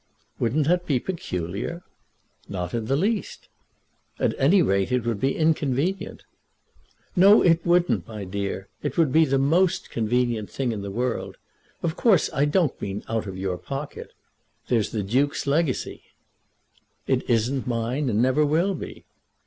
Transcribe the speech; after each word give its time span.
"Wouldn't 0.39 0.67
that 0.67 0.87
be 0.87 0.99
peculiar?" 0.99 1.83
"Not 2.49 2.73
in 2.73 2.85
the 2.85 2.95
least." 2.95 3.49
"At 4.19 4.33
any 4.39 4.63
rate 4.63 4.91
it 4.91 5.05
would 5.05 5.19
be 5.19 5.35
inconvenient." 5.37 6.23
"No 7.15 7.43
it 7.43 7.63
wouldn't, 7.63 8.07
my 8.07 8.23
dear. 8.23 8.67
It 8.81 8.97
would 8.97 9.11
be 9.11 9.25
the 9.25 9.37
most 9.37 9.91
convenient 9.91 10.49
thing 10.49 10.71
in 10.71 10.81
the 10.81 10.89
world. 10.89 11.37
Of 11.83 11.95
course 11.95 12.31
I 12.33 12.45
don't 12.45 12.81
mean 12.81 13.03
out 13.07 13.27
of 13.27 13.37
your 13.37 13.59
pocket. 13.59 14.13
There's 14.69 14.89
the 14.89 15.03
Duke's 15.03 15.45
legacy." 15.45 16.01
"It 17.05 17.21
isn't 17.29 17.67
mine, 17.67 18.09
and 18.09 18.23
never 18.23 18.43
will 18.43 18.73
be." 18.73 19.05